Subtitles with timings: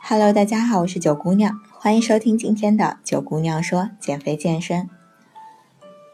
[0.00, 4.90] Hello，大家好，我是九姑娘，欢迎收听今天的九姑娘说减肥健身。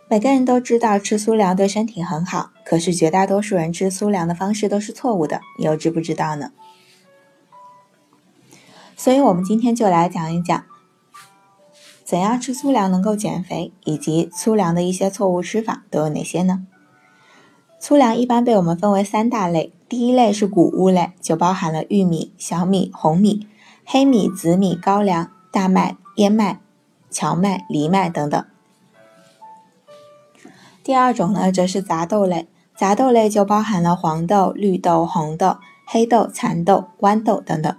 [0.08, 6.52] 每个人都知道吃粗粮对身体很好，可是绝大多数人吃粗粮的方式都是错误的，你又知不知道呢？
[8.96, 10.64] 所以，我们今天就来讲一讲
[12.04, 16.66] 怎样吃粗粮能够减肥，以及粗粮的一些错误吃法都有哪些呢？
[17.78, 23.46] 粗粮一般被我们分为三大类，第一类是谷物类，就包含了玉米、小米、红米。
[23.90, 26.60] 黑米、紫米、高粱、大麦、燕麦、
[27.08, 28.44] 荞麦、藜麦等等。
[30.84, 35.56] 第二种呢，则是杂豆类，杂豆类就包含了黄豆、绿豆、红豆、
[35.86, 37.74] 黑豆、蚕豆、豌豆等等。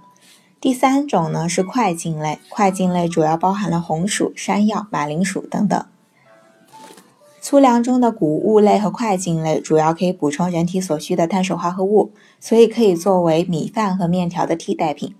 [0.59, 5.85] 第三种呢是块茎类，块茎类主要包含了红薯、山药、马铃薯等等。
[7.41, 15.15] 粗粮中的谷物类和块茎类主要可以补充人体所需的碳水化合物，所以可以作为米饭和面条的替代品。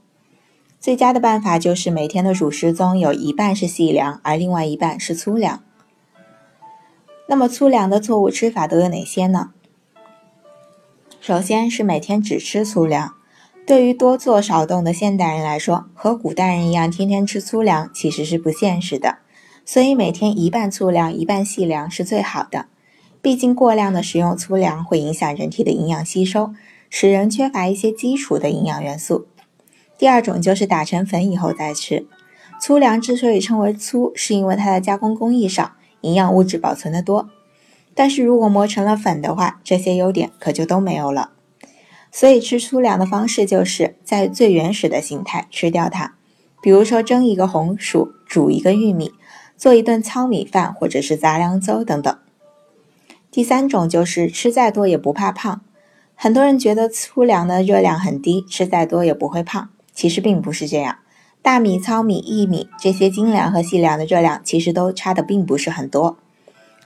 [0.79, 5.63] 最佳的办法就是每天的主食中有一半是细粮，而另外一半是粗粮。
[7.27, 9.51] 那么粗粮的错误吃法都有哪些呢？
[11.21, 13.13] 首先是每天只吃粗粮。
[13.67, 19.19] 对于多做少动的现代人来说，和古代人一样天天吃粗粮其实是不现实的。
[19.71, 22.65] 所以每天一半粗粮一半细粮是最好的。
[23.21, 26.55] 毕竟过量的食用粗粮会影响人体的营养吸收，
[26.89, 29.27] 使人缺乏一些基础的营养元素。
[29.95, 32.07] 第二种就是打成粉以后再吃。
[32.59, 37.29] 粗粮之所以称为粗，是因为它的加工工艺少，营养物质保存的多。
[37.93, 41.33] 但是如果磨成了粉的话，这些优点可就都没有了。
[42.11, 46.15] 所以吃粗粮的方式就是在最原始的形态吃掉它，
[46.59, 49.11] 比如说蒸一个红薯，煮一个玉米，
[49.59, 52.17] 做一顿糙米饭或者是杂粮粥等等。
[53.29, 55.61] 第三种就是吃再多也不怕胖。
[56.15, 59.69] 很多人觉得粗粮的热量很低，吃再多也不会胖。
[59.93, 60.99] 其实并不是这样，
[61.41, 66.17] 大米、糙米、薏米这些精粮和细粮的热量其实都差的并不是很多，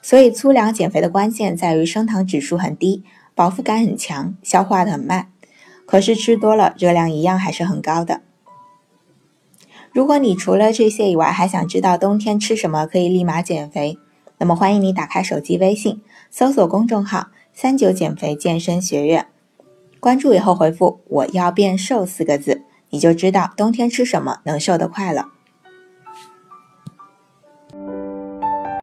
[0.01, 3.03] 所以粗粮减肥的关键在于升糖指数很低，
[3.35, 5.27] 饱腹感很强，消化的很慢。
[5.85, 8.21] 可是吃多了，热量一样还是很高的。
[9.93, 13.99] 如果你除了这些以外，还想知道冬天吃什么可以立马减肥，
[14.39, 19.27] 那么欢迎你打开手机微信，搜索公众号“三九减肥健身学院”，
[20.01, 22.63] 关注以后回复“我要变瘦”四个字。
[22.89, 25.27] 你就知道冬天吃什么能瘦得快了。